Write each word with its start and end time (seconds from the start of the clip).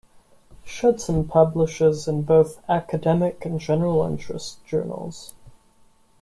Schudson 0.65 1.29
publishes 1.29 2.07
in 2.07 2.23
both 2.23 2.59
academic 2.67 3.45
and 3.45 3.59
general-interest 3.59 4.65
journals. 4.65 5.35